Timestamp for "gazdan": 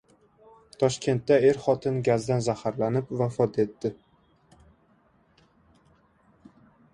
2.07-2.41